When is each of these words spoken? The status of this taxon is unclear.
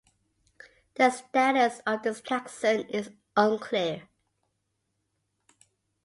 The 0.95 1.11
status 1.11 1.79
of 1.85 2.01
this 2.01 2.21
taxon 2.21 2.89
is 2.89 3.11
unclear. 3.37 4.09